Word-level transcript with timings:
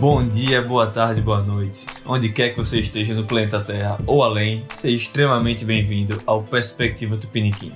Bom 0.00 0.28
dia, 0.28 0.62
boa 0.62 0.86
tarde, 0.88 1.20
boa 1.20 1.42
noite. 1.42 1.84
Onde 2.06 2.32
quer 2.32 2.50
que 2.50 2.56
você 2.56 2.78
esteja 2.78 3.14
no 3.14 3.26
planeta 3.26 3.58
Terra 3.58 3.98
ou 4.06 4.22
além, 4.22 4.64
seja 4.72 4.94
extremamente 4.94 5.64
bem-vindo 5.64 6.22
ao 6.24 6.44
Perspectiva 6.44 7.16
Tupiniquim. 7.16 7.72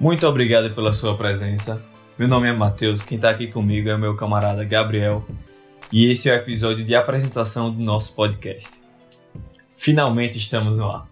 Muito 0.00 0.26
obrigado 0.26 0.74
pela 0.74 0.92
sua 0.92 1.16
presença. 1.16 1.80
Meu 2.18 2.26
nome 2.26 2.48
é 2.48 2.52
Matheus, 2.52 3.04
quem 3.04 3.14
está 3.14 3.30
aqui 3.30 3.46
comigo 3.46 3.88
é 3.88 3.96
meu 3.96 4.16
camarada 4.16 4.64
Gabriel, 4.64 5.24
e 5.92 6.10
esse 6.10 6.28
é 6.28 6.32
o 6.32 6.38
episódio 6.38 6.84
de 6.84 6.96
apresentação 6.96 7.72
do 7.72 7.80
nosso 7.80 8.16
podcast. 8.16 8.82
Finalmente 9.70 10.38
estamos 10.38 10.78
no 10.78 10.90
ar. 10.90 11.06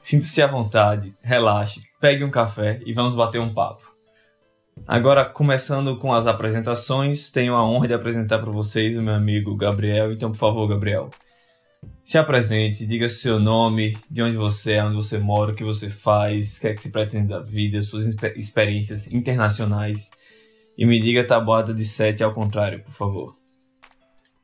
Sinta-se 0.00 0.40
à 0.40 0.46
vontade, 0.46 1.12
relaxe, 1.20 1.82
pegue 2.00 2.22
um 2.22 2.30
café 2.30 2.80
e 2.86 2.92
vamos 2.92 3.12
bater 3.12 3.40
um 3.40 3.52
papo. 3.52 3.87
Agora, 4.86 5.24
começando 5.24 5.96
com 5.96 6.12
as 6.12 6.26
apresentações, 6.26 7.30
tenho 7.30 7.54
a 7.54 7.68
honra 7.68 7.88
de 7.88 7.94
apresentar 7.94 8.38
para 8.38 8.50
vocês 8.50 8.96
o 8.96 9.02
meu 9.02 9.14
amigo 9.14 9.54
Gabriel. 9.56 10.12
Então, 10.12 10.30
por 10.30 10.38
favor, 10.38 10.66
Gabriel, 10.66 11.10
se 12.02 12.16
apresente, 12.16 12.86
diga 12.86 13.08
seu 13.08 13.38
nome, 13.38 13.98
de 14.10 14.22
onde 14.22 14.36
você 14.36 14.74
é, 14.74 14.84
onde 14.84 14.96
você 14.96 15.18
mora, 15.18 15.52
o 15.52 15.54
que 15.54 15.64
você 15.64 15.90
faz, 15.90 16.56
o 16.56 16.60
que 16.62 16.68
é 16.68 16.74
que 16.74 16.82
se 16.82 16.90
pretende 16.90 17.28
da 17.28 17.40
vida, 17.40 17.82
suas 17.82 18.06
experiências 18.34 19.12
internacionais. 19.12 20.10
E 20.76 20.86
me 20.86 20.98
diga 21.00 21.20
a 21.20 21.26
tabuada 21.26 21.74
de 21.74 21.84
7 21.84 22.22
ao 22.22 22.32
contrário, 22.32 22.82
por 22.82 22.92
favor. 22.92 23.34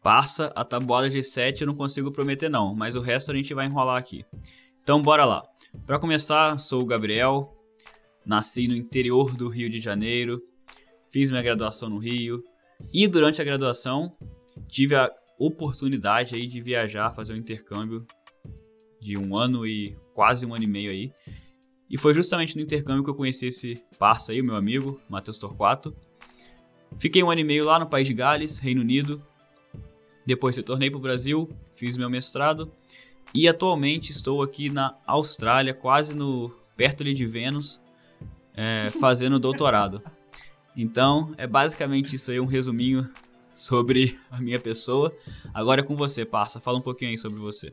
Passa, 0.02 0.52
a 0.54 0.64
tabuada 0.64 1.08
de 1.08 1.22
7 1.22 1.62
eu 1.62 1.66
não 1.66 1.74
consigo 1.74 2.12
prometer 2.12 2.50
não, 2.50 2.74
mas 2.74 2.96
o 2.96 3.00
resto 3.00 3.32
a 3.32 3.34
gente 3.34 3.54
vai 3.54 3.64
enrolar 3.64 3.96
aqui. 3.96 4.26
Então 4.82 5.00
bora 5.00 5.24
lá. 5.24 5.42
Para 5.86 5.98
começar, 5.98 6.58
sou 6.58 6.82
o 6.82 6.84
Gabriel, 6.84 7.53
Nasci 8.24 8.68
no 8.68 8.74
interior 8.74 9.34
do 9.36 9.48
Rio 9.48 9.68
de 9.68 9.80
Janeiro, 9.80 10.42
fiz 11.10 11.30
minha 11.30 11.42
graduação 11.42 11.90
no 11.90 11.98
Rio 11.98 12.42
e 12.92 13.06
durante 13.06 13.40
a 13.40 13.44
graduação 13.44 14.12
tive 14.68 14.94
a 14.94 15.10
oportunidade 15.38 16.34
aí 16.34 16.46
de 16.46 16.60
viajar, 16.60 17.12
fazer 17.12 17.34
um 17.34 17.36
intercâmbio 17.36 18.06
de 19.00 19.18
um 19.18 19.36
ano 19.36 19.66
e 19.66 19.96
quase 20.14 20.46
um 20.46 20.54
ano 20.54 20.64
e 20.64 20.66
meio 20.66 20.90
aí. 20.90 21.12
E 21.90 21.98
foi 21.98 22.14
justamente 22.14 22.56
no 22.56 22.62
intercâmbio 22.62 23.04
que 23.04 23.10
eu 23.10 23.14
conheci 23.14 23.48
esse 23.48 23.84
parça 23.98 24.32
aí, 24.32 24.42
meu 24.42 24.56
amigo, 24.56 25.00
Matheus 25.08 25.38
Torquato. 25.38 25.94
Fiquei 26.98 27.22
um 27.22 27.30
ano 27.30 27.40
e 27.40 27.44
meio 27.44 27.64
lá 27.64 27.78
no 27.78 27.86
País 27.86 28.06
de 28.06 28.14
Gales, 28.14 28.58
Reino 28.58 28.80
Unido. 28.80 29.22
Depois 30.26 30.56
retornei 30.56 30.90
para 30.90 30.98
o 30.98 31.02
Brasil, 31.02 31.48
fiz 31.74 31.98
meu 31.98 32.08
mestrado 32.08 32.72
e 33.34 33.48
atualmente 33.48 34.12
estou 34.12 34.42
aqui 34.42 34.70
na 34.70 34.96
Austrália, 35.06 35.74
quase 35.74 36.16
no 36.16 36.48
perto 36.76 37.02
ali 37.02 37.12
de 37.12 37.26
Vênus, 37.26 37.82
é, 38.56 38.90
fazendo 39.00 39.38
doutorado. 39.38 39.98
Então, 40.76 41.32
é 41.36 41.46
basicamente 41.46 42.16
isso 42.16 42.30
aí, 42.30 42.40
um 42.40 42.46
resuminho 42.46 43.08
sobre 43.50 44.18
a 44.30 44.40
minha 44.40 44.58
pessoa. 44.58 45.14
Agora 45.52 45.80
é 45.80 45.84
com 45.84 45.96
você, 45.96 46.24
parça. 46.24 46.60
Fala 46.60 46.78
um 46.78 46.82
pouquinho 46.82 47.10
aí 47.10 47.18
sobre 47.18 47.38
você. 47.38 47.72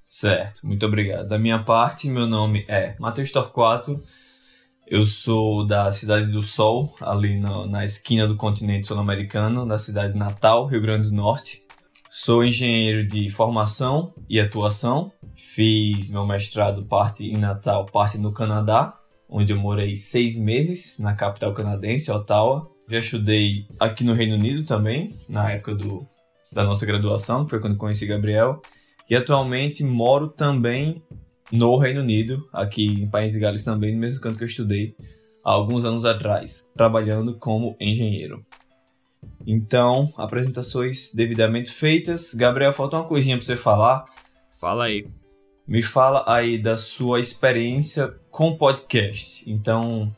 Certo, 0.00 0.64
muito 0.64 0.86
obrigado. 0.86 1.28
Da 1.28 1.38
minha 1.38 1.62
parte, 1.64 2.08
meu 2.08 2.26
nome 2.26 2.64
é 2.68 2.94
Matheus 2.98 3.32
Torquato. 3.32 4.00
Eu 4.86 5.04
sou 5.04 5.66
da 5.66 5.90
Cidade 5.90 6.26
do 6.26 6.44
Sol, 6.44 6.94
ali 7.00 7.40
no, 7.40 7.66
na 7.66 7.84
esquina 7.84 8.28
do 8.28 8.36
continente 8.36 8.86
sul-americano, 8.86 9.66
da 9.66 9.76
cidade 9.76 10.12
de 10.12 10.18
Natal, 10.18 10.66
Rio 10.66 10.80
Grande 10.80 11.10
do 11.10 11.16
Norte. 11.16 11.64
Sou 12.08 12.44
engenheiro 12.44 13.04
de 13.04 13.28
formação 13.28 14.14
e 14.30 14.38
atuação. 14.38 15.12
Fiz 15.34 16.12
meu 16.12 16.24
mestrado 16.24 16.84
parte 16.84 17.26
em 17.26 17.36
Natal, 17.36 17.84
parte 17.86 18.16
no 18.16 18.32
Canadá 18.32 18.96
onde 19.28 19.52
eu 19.52 19.58
morei 19.58 19.96
seis 19.96 20.38
meses 20.38 20.98
na 20.98 21.14
capital 21.14 21.52
canadense, 21.52 22.10
Ottawa. 22.10 22.62
Já 22.88 22.98
estudei 22.98 23.66
aqui 23.78 24.04
no 24.04 24.14
Reino 24.14 24.34
Unido 24.34 24.64
também, 24.64 25.14
na 25.28 25.50
época 25.50 25.74
do, 25.74 26.06
da 26.52 26.62
nossa 26.62 26.86
graduação, 26.86 27.44
que 27.44 27.50
foi 27.50 27.60
quando 27.60 27.76
conheci 27.76 28.06
Gabriel. 28.06 28.60
E 29.08 29.16
atualmente 29.16 29.84
moro 29.84 30.28
também 30.28 31.02
no 31.52 31.76
Reino 31.76 32.00
Unido, 32.00 32.48
aqui 32.52 32.86
em 32.86 33.08
País 33.08 33.32
de 33.32 33.40
Gales 33.40 33.64
também, 33.64 33.94
no 33.94 34.00
mesmo 34.00 34.20
canto 34.20 34.36
que 34.36 34.44
eu 34.44 34.48
estudei 34.48 34.94
há 35.44 35.52
alguns 35.52 35.84
anos 35.84 36.04
atrás, 36.04 36.70
trabalhando 36.74 37.36
como 37.38 37.76
engenheiro. 37.80 38.44
Então, 39.46 40.12
apresentações 40.16 41.14
devidamente 41.14 41.70
feitas. 41.70 42.34
Gabriel, 42.34 42.72
falta 42.72 42.96
uma 42.96 43.04
coisinha 43.04 43.36
para 43.36 43.46
você 43.46 43.56
falar. 43.56 44.04
Fala 44.60 44.86
aí. 44.86 45.06
Me 45.66 45.82
fala 45.82 46.24
aí 46.26 46.58
da 46.58 46.76
sua 46.76 47.18
experiência 47.18 48.14
com 48.30 48.56
podcast. 48.56 49.42
Então, 49.50 50.14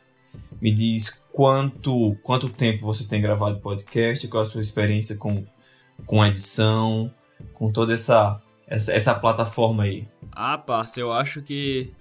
me 0.60 0.75
diz 0.75 1.22
quanto, 1.32 2.10
quanto 2.22 2.50
tempo 2.50 2.84
você 2.84 3.09
tem 3.09 3.22
gravado 3.22 3.59
podcast, 3.60 4.26
qual 4.28 4.42
a 4.42 4.47
sua 4.47 4.60
experiência 4.60 5.16
com, 5.16 5.47
com 6.04 6.25
edição, 6.25 7.10
com 7.54 7.70
toda 7.70 7.94
essa, 7.94 8.42
essa, 8.66 8.92
essa 8.92 9.14
plataforma 9.14 9.84
aí. 9.84 10.06
Ah, 10.32 10.59
parça, 10.59 11.00
eu 11.00 11.12
acho 11.12 11.41
que 11.41 11.92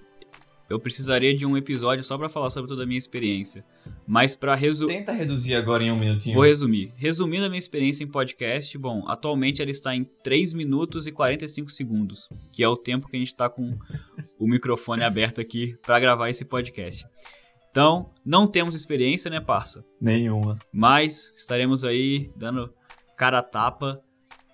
eu 0.70 0.80
precisaria 0.80 1.36
de 1.36 1.46
um 1.46 1.56
episódio 1.56 2.04
só 2.04 2.18
para 2.18 2.28
falar 2.28 2.50
sobre 2.50 2.68
toda 2.68 2.84
a 2.84 2.86
minha 2.86 2.98
experiência. 2.98 3.64
Mas 4.08 4.38
para 4.38 4.56
resumir. 4.56 4.94
Tenta 4.94 5.12
reduzir 5.12 5.54
agora 5.56 5.84
em 5.84 5.92
um 5.92 6.00
minutinho. 6.00 6.34
Vou 6.34 6.46
resumir. 6.46 6.94
Resumindo 6.96 7.46
a 7.46 7.50
minha 7.50 7.60
experiência 7.60 8.06
em 8.06 8.08
podcast, 8.08 8.78
bom, 8.78 9.04
atualmente 9.06 9.62
ela 9.62 9.70
está 9.70 9.94
em 9.94 10.06
3 10.24 10.54
minutos 10.54 11.08
e 11.08 11.12
45 11.12 11.70
segundos, 11.70 12.30
que 12.54 12.64
é 12.64 12.70
o 12.70 12.78
tempo 12.78 13.10
que 13.10 13.18
a 13.18 13.20
gente 13.20 13.28
está 13.28 13.50
com 13.50 13.78
o 14.40 14.48
microfone 14.48 15.04
aberto 15.04 15.42
aqui 15.42 15.76
para 15.82 16.00
gravar 16.00 16.30
esse 16.30 16.46
podcast. 16.46 17.06
Então, 17.70 18.10
não 18.26 18.48
temos 18.48 18.76
experiência, 18.76 19.30
né, 19.30 19.42
parça? 19.42 19.84
Nenhuma. 20.00 20.58
Mas 20.72 21.34
estaremos 21.36 21.84
aí 21.84 22.32
dando 22.34 22.74
cara 23.18 23.40
a 23.40 23.44
tapa 23.44 24.02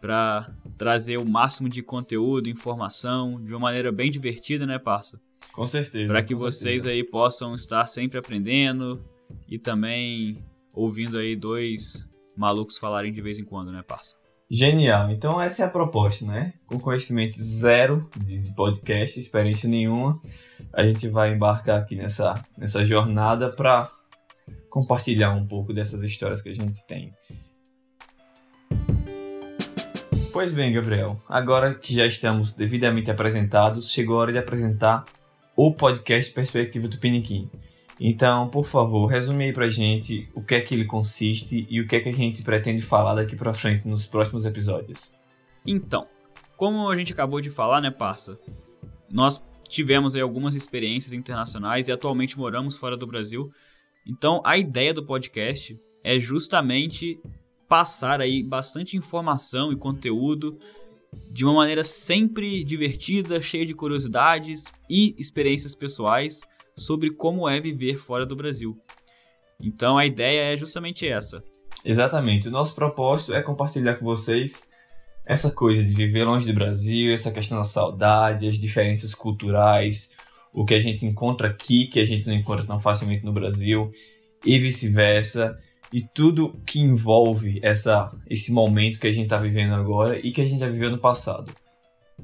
para 0.02 0.52
trazer 0.78 1.18
o 1.18 1.26
máximo 1.26 1.70
de 1.70 1.84
conteúdo, 1.84 2.50
informação, 2.50 3.40
de 3.42 3.54
uma 3.54 3.62
maneira 3.62 3.92
bem 3.92 4.10
divertida, 4.10 4.66
né, 4.66 4.80
parça? 4.80 5.22
Com 5.54 5.68
certeza. 5.68 6.08
Para 6.08 6.24
que 6.24 6.34
vocês 6.34 6.84
certeza. 6.84 6.90
aí 6.90 7.04
possam 7.04 7.54
estar 7.54 7.86
sempre 7.86 8.18
aprendendo 8.18 9.13
e 9.54 9.60
também 9.60 10.36
ouvindo 10.74 11.20
aí 11.20 11.36
dois 11.36 12.08
malucos 12.36 12.80
falarem 12.80 13.12
de 13.12 13.22
vez 13.22 13.38
em 13.38 13.46
quando, 13.46 13.72
né, 13.72 13.84
parça? 13.88 14.16
Genial. 14.50 15.12
Então 15.12 15.40
essa 15.40 15.62
é 15.62 15.66
a 15.68 15.70
proposta, 15.70 16.26
né? 16.26 16.54
Com 16.66 16.80
conhecimento 16.80 17.36
zero 17.36 18.10
de 18.18 18.52
podcast, 18.56 19.20
experiência 19.20 19.70
nenhuma, 19.70 20.20
a 20.74 20.84
gente 20.84 21.08
vai 21.08 21.34
embarcar 21.34 21.80
aqui 21.80 21.96
nessa, 21.96 22.34
nessa 22.58 22.84
jornada 22.84 23.52
para 23.52 23.92
compartilhar 24.72 25.30
um 25.34 25.46
pouco 25.46 25.72
dessas 25.72 26.02
histórias 26.02 26.42
que 26.42 26.50
a 26.50 26.56
gente 26.56 26.88
tem. 26.88 27.14
Pois 30.32 30.52
bem, 30.52 30.74
Gabriel, 30.74 31.16
agora 31.30 31.76
que 31.76 31.94
já 31.94 32.08
estamos 32.08 32.54
devidamente 32.54 33.12
apresentados, 33.12 33.92
chegou 33.92 34.18
a 34.18 34.22
hora 34.22 34.32
de 34.32 34.40
apresentar 34.40 35.06
o 35.56 35.72
podcast 35.72 36.34
Perspectiva 36.34 36.90
Tupiniquim. 36.90 37.52
Então, 38.00 38.50
por 38.50 38.66
favor, 38.66 39.06
resume 39.08 39.46
aí 39.46 39.54
pra 39.54 39.70
gente 39.70 40.30
o 40.34 40.44
que 40.44 40.56
é 40.56 40.62
que 40.62 40.74
ele 40.74 40.86
consiste 40.86 41.68
e 41.70 41.80
o 41.80 41.88
que 41.88 41.96
é 41.96 42.00
que 42.00 42.10
a 42.10 42.14
gente 42.14 42.42
pretende 42.42 42.82
falar 42.82 43.16
daqui 43.16 43.36
pra 43.36 43.54
frente 43.54 43.88
nos 43.88 44.08
próximos 44.08 44.46
episódios. 44.46 45.12
Então, 45.66 46.06
como 46.58 46.90
a 46.90 46.98
gente 46.98 47.14
acabou 47.14 47.40
de 47.40 47.50
falar, 47.50 47.82
né, 47.82 47.92
Passa? 47.92 48.40
Nós 49.10 49.44
tivemos 49.70 50.16
aí 50.16 50.22
algumas 50.22 50.56
experiências 50.56 51.14
internacionais 51.14 51.88
e 51.88 51.92
atualmente 51.92 52.38
moramos 52.38 52.78
fora 52.78 52.98
do 52.98 53.08
Brasil. 53.08 53.52
Então, 54.06 54.42
a 54.44 54.58
ideia 54.58 54.94
do 54.94 55.06
podcast 55.06 55.80
é 56.04 56.20
justamente 56.20 57.20
passar 57.68 58.22
aí 58.22 58.44
bastante 58.44 58.98
informação 58.98 59.72
e 59.72 59.76
conteúdo 59.76 60.58
de 61.32 61.46
uma 61.46 61.54
maneira 61.54 61.84
sempre 61.84 62.64
divertida, 62.64 63.42
cheia 63.42 63.66
de 63.66 63.74
curiosidades 63.74 64.72
e 64.90 65.16
experiências 65.18 65.76
pessoais 65.76 66.42
sobre 66.76 67.12
como 67.12 67.48
é 67.48 67.60
viver 67.60 67.98
fora 67.98 68.26
do 68.26 68.36
Brasil. 68.36 68.78
Então 69.62 69.98
a 69.98 70.06
ideia 70.06 70.54
é 70.54 70.58
justamente 70.58 71.08
essa. 71.08 71.44
Exatamente. 71.86 72.48
O 72.48 72.52
nosso 72.52 72.76
propósito 72.76 73.34
é 73.34 73.42
compartilhar 73.42 73.96
com 73.96 74.06
vocês 74.06 74.68
essa 75.26 75.52
coisa 75.52 75.84
de 75.84 75.94
viver 75.94 76.26
longe 76.26 76.46
do 76.46 76.54
Brasil, 76.54 77.14
essa 77.14 77.32
questão 77.32 77.58
da 77.58 77.64
saudade, 77.64 78.48
as 78.48 78.58
diferenças 78.58 79.16
culturais, 79.16 80.12
o 80.54 80.66
que 80.66 80.74
a 80.74 80.80
gente 80.80 81.06
encontra 81.06 81.48
aqui 81.48 81.88
que 81.88 82.00
a 82.00 82.06
gente 82.06 82.28
não 82.28 82.34
encontra 82.34 82.66
tão 82.66 82.80
facilmente 82.80 83.24
no 83.24 83.32
Brasil 83.32 83.92
e 84.46 84.60
vice-versa 84.60 85.58
e 85.92 86.02
tudo 86.02 86.60
que 86.66 86.80
envolve 86.80 87.60
essa, 87.64 88.12
esse 88.30 88.52
momento 88.52 89.00
que 89.00 89.08
a 89.08 89.12
gente 89.12 89.26
está 89.26 89.38
vivendo 89.38 89.76
agora 89.76 90.20
e 90.20 90.32
que 90.32 90.42
a 90.42 90.48
gente 90.48 90.60
já 90.60 90.70
viveu 90.70 90.90
no 90.90 90.98
passado. 90.98 91.54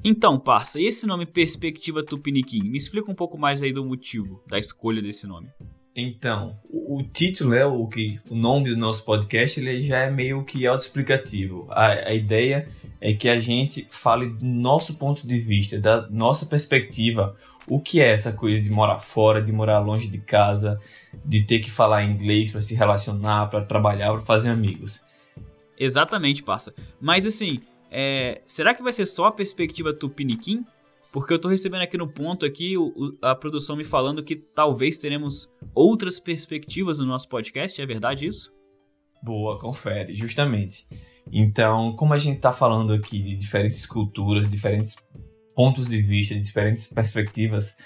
Então, 0.02 0.38
parça, 0.38 0.80
e 0.80 0.86
esse 0.86 1.06
nome 1.06 1.26
Perspectiva 1.26 2.02
Tupiniquim? 2.02 2.62
Me 2.68 2.78
explica 2.78 3.10
um 3.10 3.14
pouco 3.14 3.36
mais 3.38 3.62
aí 3.62 3.72
do 3.72 3.84
motivo 3.84 4.42
da 4.46 4.58
escolha 4.58 5.02
desse 5.02 5.26
nome. 5.26 5.48
Então, 5.94 6.58
o, 6.70 6.98
o 6.98 7.02
título, 7.02 7.52
é 7.52 7.66
o, 7.66 7.86
que, 7.86 8.18
o 8.30 8.34
nome 8.34 8.70
do 8.70 8.76
nosso 8.76 9.04
podcast, 9.04 9.60
ele 9.60 9.82
já 9.82 9.98
é 9.98 10.10
meio 10.10 10.44
que 10.44 10.66
autoexplicativo. 10.66 11.66
A, 11.70 12.08
a 12.08 12.14
ideia 12.14 12.68
é 13.00 13.12
que 13.12 13.28
a 13.28 13.40
gente 13.40 13.86
fale 13.90 14.28
do 14.28 14.46
nosso 14.46 14.98
ponto 14.98 15.26
de 15.26 15.38
vista, 15.38 15.78
da 15.78 16.08
nossa 16.08 16.46
perspectiva, 16.46 17.36
o 17.66 17.80
que 17.80 18.00
é 18.00 18.10
essa 18.10 18.32
coisa 18.32 18.62
de 18.62 18.70
morar 18.70 19.00
fora, 19.00 19.42
de 19.42 19.52
morar 19.52 19.80
longe 19.80 20.08
de 20.08 20.18
casa, 20.18 20.78
de 21.24 21.42
ter 21.44 21.58
que 21.58 21.70
falar 21.70 22.04
inglês 22.04 22.50
para 22.50 22.60
se 22.60 22.74
relacionar, 22.74 23.48
para 23.48 23.64
trabalhar, 23.64 24.12
para 24.12 24.20
fazer 24.20 24.50
amigos. 24.50 25.02
Exatamente, 25.78 26.42
passa. 26.42 26.74
Mas 27.00 27.26
assim, 27.26 27.60
é, 27.90 28.42
será 28.46 28.74
que 28.74 28.82
vai 28.82 28.92
ser 28.92 29.06
só 29.06 29.26
a 29.26 29.32
perspectiva 29.32 29.94
tupiniquim? 29.94 30.64
Porque 31.12 31.32
eu 31.32 31.38
tô 31.38 31.48
recebendo 31.48 31.82
aqui 31.82 31.98
no 31.98 32.06
ponto 32.06 32.46
aqui 32.46 32.76
o, 32.76 33.16
a 33.20 33.34
produção 33.34 33.76
me 33.76 33.84
falando 33.84 34.22
que 34.22 34.36
talvez 34.36 34.96
teremos 34.96 35.52
outras 35.74 36.20
perspectivas 36.20 37.00
no 37.00 37.06
nosso 37.06 37.28
podcast, 37.28 37.80
é 37.82 37.86
verdade 37.86 38.26
isso? 38.26 38.52
Boa, 39.22 39.58
confere, 39.58 40.14
justamente. 40.14 40.86
Então, 41.32 41.94
como 41.96 42.14
a 42.14 42.18
gente 42.18 42.36
está 42.36 42.52
falando 42.52 42.92
aqui 42.92 43.20
de 43.20 43.34
diferentes 43.34 43.86
culturas, 43.86 44.48
diferentes 44.48 44.96
pontos 45.54 45.88
de 45.88 46.00
vista, 46.00 46.34
diferentes 46.38 46.86
perspectivas, 46.88 47.76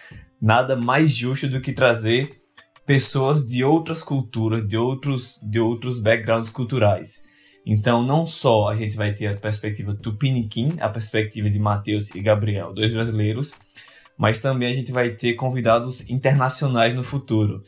nada 0.40 0.76
mais 0.76 1.14
justo 1.14 1.48
do 1.48 1.60
que 1.60 1.72
trazer 1.72 2.38
pessoas 2.86 3.46
de 3.46 3.64
outras 3.64 4.02
culturas, 4.02 4.66
de 4.66 4.76
outros, 4.76 5.38
de 5.42 5.58
outros 5.58 5.98
backgrounds 5.98 6.50
culturais. 6.50 7.24
Então, 7.66 8.02
não 8.02 8.26
só 8.26 8.69
a 8.69 8.76
gente 8.76 8.94
vai 8.96 9.14
ter 9.14 9.26
a 9.26 9.37
perspectiva 9.37 9.94
tupiniquim, 9.94 10.69
a 10.81 10.88
perspectiva 10.88 11.49
de 11.49 11.58
Matheus 11.58 12.14
e 12.14 12.20
Gabriel, 12.20 12.75
dois 12.75 12.93
brasileiros, 12.93 13.58
mas 14.19 14.38
também 14.38 14.70
a 14.70 14.75
gente 14.75 14.93
vai 14.93 15.11
ter 15.11 15.34
convidados 15.34 16.08
internacionais 16.11 16.94
no 16.94 17.02
futuro. 17.02 17.64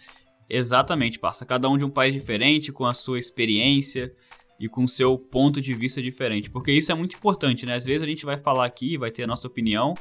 Exatamente, 0.49 1.19
passa 1.19 1.47
cada 1.47 1.69
um 1.69 1.77
de 1.77 1.85
um 1.85 1.91
país 1.91 2.15
diferente, 2.15 2.73
com 2.73 2.85
a 2.85 2.95
sua 2.95 3.19
experiência 3.19 4.13
e 4.61 4.69
com 4.69 4.85
o 4.85 4.89
seu 4.89 5.19
ponto 5.19 5.61
de 5.61 5.75
vista 5.75 6.01
diferente, 6.01 6.51
porque 6.51 6.73
isso 6.73 6.93
é 6.93 6.95
muito 6.95 7.17
importante, 7.17 7.67
né? 7.67 7.75
Às 7.75 7.87
vezes 7.87 8.03
a 8.03 8.07
gente 8.07 8.25
vai 8.25 8.39
falar 8.39 8.65
aqui, 8.65 8.97
vai 8.97 9.11
ter 9.11 9.25
a 9.25 9.27
nossa 9.27 9.47
opinião, 9.47 9.95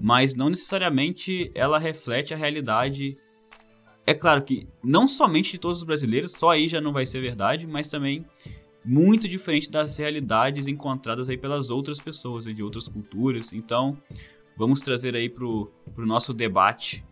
mas 0.00 0.34
não 0.34 0.48
necessariamente 0.48 1.50
ela 1.54 1.78
reflete 1.78 2.34
a 2.34 2.36
realidade. 2.36 3.14
É 4.06 4.14
claro 4.14 4.42
que 4.42 4.66
não 4.82 5.06
somente 5.06 5.52
de 5.52 5.58
todos 5.58 5.78
os 5.78 5.84
brasileiros, 5.84 6.32
só 6.32 6.50
aí 6.50 6.66
já 6.66 6.80
não 6.80 6.92
vai 6.92 7.06
ser 7.06 7.20
verdade, 7.20 7.66
mas 7.66 7.88
também 7.88 8.24
muito 8.88 9.28
diferente 9.28 9.70
das 9.70 9.98
realidades 9.98 10.66
encontradas 10.66 11.28
aí 11.28 11.36
pelas 11.36 11.68
outras 11.68 12.00
pessoas 12.00 12.44
de 12.44 12.62
outras 12.62 12.88
culturas. 12.88 13.52
Então, 13.52 13.96
vamos 14.56 14.80
trazer 14.80 15.14
aí 15.14 15.28
pro, 15.28 15.70
pro 15.94 16.06
nosso 16.06 16.32
debate 16.32 17.04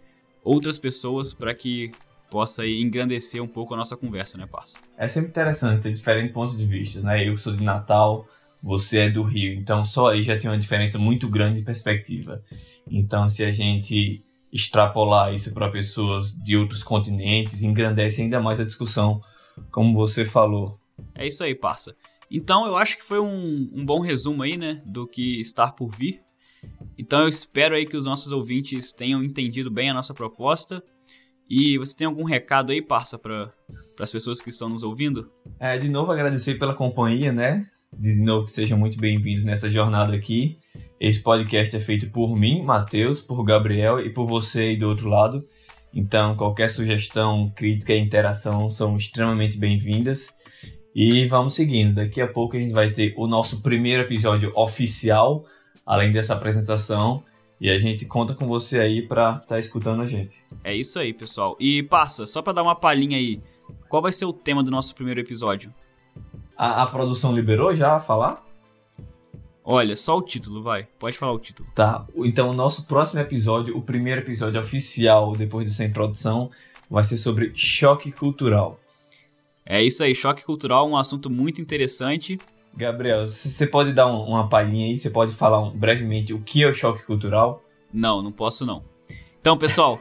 outras 0.43 0.79
pessoas 0.79 1.35
para 1.35 1.55
que 1.55 1.91
possa 2.31 2.63
aí 2.63 2.81
engrandecer 2.81 3.43
um 3.43 3.47
pouco 3.47 3.75
a 3.75 3.77
nossa 3.77 3.97
conversa, 3.97 4.39
né, 4.39 4.47
parça? 4.51 4.79
É 4.97 5.07
sempre 5.07 5.31
interessante 5.31 5.83
ter 5.83 5.93
diferentes 5.93 6.33
pontos 6.33 6.57
de 6.57 6.67
vista, 6.67 7.01
né? 7.01 7.27
Eu 7.27 7.37
sou 7.37 7.55
de 7.55 7.63
Natal, 7.63 8.27
você 8.63 9.01
é 9.01 9.11
do 9.11 9.23
Rio, 9.23 9.53
então 9.55 9.85
só 9.85 10.11
aí 10.11 10.23
já 10.23 10.37
tem 10.37 10.51
uma 10.51 10.59
diferença 10.59 10.99
muito 10.99 11.29
grande 11.29 11.61
de 11.61 11.65
perspectiva. 11.65 12.43
Então, 12.91 13.29
se 13.29 13.45
a 13.45 13.51
gente 13.51 14.25
extrapolar 14.53 15.35
isso 15.35 15.53
para 15.53 15.69
pessoas 15.69 16.33
de 16.33 16.57
outros 16.57 16.83
continentes, 16.83 17.63
engrandece 17.63 18.23
ainda 18.23 18.41
mais 18.41 18.59
a 18.59 18.65
discussão, 18.65 19.21
como 19.71 19.95
você 19.95 20.25
falou. 20.25 20.79
É 21.17 21.27
isso 21.27 21.43
aí, 21.43 21.55
parça. 21.55 21.95
Então 22.31 22.67
eu 22.67 22.77
acho 22.77 22.99
que 22.99 23.05
foi 23.05 23.21
um, 23.21 23.71
um 23.73 23.85
bom 23.85 24.01
resumo 24.01 24.43
aí, 24.43 24.57
né, 24.57 24.83
do 24.87 25.07
que 25.07 25.41
está 25.41 25.71
por 25.71 25.89
vir. 25.89 26.21
Então 26.99 27.21
eu 27.21 27.29
espero 27.29 27.75
aí 27.75 27.85
que 27.85 27.97
os 27.97 28.05
nossos 28.05 28.33
ouvintes 28.33 28.93
tenham 28.93 29.23
entendido 29.23 29.71
bem 29.71 29.91
a 29.91 29.95
nossa 29.95 30.13
proposta. 30.13 30.83
E 31.49 31.79
você 31.79 31.95
tem 31.95 32.07
algum 32.07 32.25
recado 32.25 32.73
aí, 32.73 32.83
parça, 32.85 33.17
para 33.17 33.49
as 34.01 34.11
pessoas 34.11 34.41
que 34.41 34.51
estão 34.51 34.69
nos 34.69 34.83
ouvindo? 34.83 35.31
É, 35.61 35.79
de 35.79 35.89
novo 35.89 36.11
agradecer 36.11 36.59
pela 36.59 36.75
companhia, 36.75 37.33
né? 37.33 37.65
De 37.97 38.21
novo 38.25 38.47
que 38.47 38.53
sejam 38.53 38.77
muito 38.77 38.99
bem-vindos 38.99 39.45
nessa 39.45 39.71
jornada 39.71 40.15
aqui. 40.15 40.59
Esse 40.99 41.23
podcast 41.23 41.77
é 41.77 41.81
feito 41.81 42.11
por 42.11 42.37
mim, 42.37 42.63
Matheus, 42.63 43.21
por 43.21 43.45
Gabriel 43.45 44.01
e 44.01 44.13
por 44.13 44.27
você 44.27 44.63
aí 44.63 44.77
do 44.77 44.89
outro 44.89 45.09
lado. 45.09 45.47
Então, 45.95 46.35
qualquer 46.35 46.69
sugestão, 46.69 47.45
crítica 47.55 47.95
e 47.95 48.01
interação 48.01 48.69
são 48.69 48.97
extremamente 48.97 49.57
bem-vindas. 49.57 50.36
E 50.99 51.27
vamos 51.27 51.53
seguindo. 51.53 51.97
Daqui 51.97 52.23
a 52.23 52.27
pouco 52.27 52.57
a 52.57 52.59
gente 52.59 52.73
vai 52.73 52.91
ter 52.91 53.13
o 53.19 53.27
nosso 53.27 53.61
primeiro 53.61 54.05
episódio 54.05 54.51
oficial, 54.57 55.45
além 55.85 56.11
dessa 56.11 56.33
apresentação. 56.33 57.23
E 57.61 57.69
a 57.69 57.79
gente 57.79 58.07
conta 58.07 58.35
com 58.35 58.47
você 58.47 58.81
aí 58.81 59.07
pra 59.07 59.33
estar 59.33 59.47
tá 59.47 59.59
escutando 59.59 60.01
a 60.01 60.07
gente. 60.07 60.43
É 60.65 60.75
isso 60.75 60.99
aí, 60.99 61.13
pessoal. 61.13 61.55
E 61.61 61.83
passa, 61.83 62.27
só 62.27 62.41
pra 62.41 62.55
dar 62.55 62.63
uma 62.63 62.75
palhinha 62.75 63.19
aí, 63.19 63.39
qual 63.91 64.01
vai 64.01 64.11
ser 64.11 64.25
o 64.25 64.33
tema 64.33 64.63
do 64.63 64.71
nosso 64.71 64.95
primeiro 64.95 65.21
episódio? 65.21 65.71
A, 66.57 66.85
a 66.85 66.87
produção 66.87 67.35
liberou 67.35 67.77
já 67.77 67.97
a 67.97 68.01
falar? 68.01 68.43
Olha, 69.63 69.95
só 69.97 70.17
o 70.17 70.23
título, 70.23 70.63
vai. 70.63 70.89
Pode 70.99 71.19
falar 71.19 71.33
o 71.33 71.39
título. 71.39 71.69
Tá. 71.75 72.07
Então, 72.17 72.49
o 72.49 72.55
nosso 72.55 72.87
próximo 72.87 73.21
episódio, 73.21 73.77
o 73.77 73.83
primeiro 73.83 74.23
episódio 74.23 74.59
oficial 74.59 75.37
depois 75.37 75.69
dessa 75.69 75.85
introdução, 75.85 76.51
vai 76.89 77.05
ser 77.05 77.19
sobre 77.19 77.53
choque 77.55 78.11
cultural. 78.11 78.81
É 79.69 79.83
isso 79.83 80.05
aí, 80.05 80.15
choque 80.15 80.45
cultural, 80.45 80.89
um 80.89 80.97
assunto 80.97 81.29
muito 81.29 81.61
interessante. 81.61 82.39
Gabriel, 82.77 83.27
você 83.27 83.67
pode 83.67 83.93
dar 83.93 84.07
um, 84.07 84.17
uma 84.17 84.49
palhinha 84.49 84.87
aí? 84.87 84.97
Você 84.97 85.11
pode 85.11 85.35
falar 85.35 85.61
um, 85.61 85.71
brevemente 85.71 86.33
o 86.33 86.41
que 86.41 86.63
é 86.63 86.69
o 86.69 86.75
choque 86.75 87.05
cultural? 87.05 87.65
Não, 87.93 88.23
não 88.23 88.31
posso 88.31 88.65
não. 88.65 88.85
Então, 89.41 89.59
pessoal, 89.59 89.99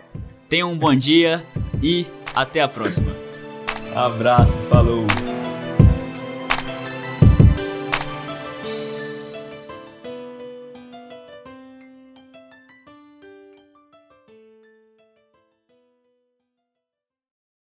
tenham 0.48 0.72
um 0.72 0.78
bom 0.78 0.94
dia 0.94 1.46
e 1.82 2.06
até 2.36 2.62
a 2.62 2.68
próxima. 2.68 3.16
Abraço, 3.96 4.60
falou! 4.64 5.06